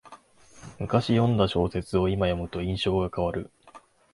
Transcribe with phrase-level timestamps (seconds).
[0.79, 3.51] むかし読んだ小説をいま読むと印象が変わる